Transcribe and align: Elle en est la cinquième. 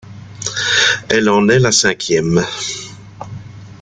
Elle 1.09 1.29
en 1.29 1.47
est 1.47 1.59
la 1.59 1.71
cinquième. 1.71 2.43